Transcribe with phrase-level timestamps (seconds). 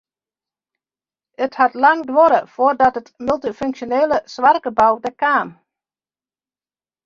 [1.45, 5.49] It hat lang duorre foardat it multyfunksjonele soarchgebou der kaam.